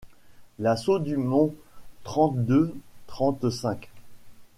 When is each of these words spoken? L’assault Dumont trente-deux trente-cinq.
L’assault 0.57 0.97
Dumont 0.97 1.53
trente-deux 2.05 2.73
trente-cinq. 3.05 3.91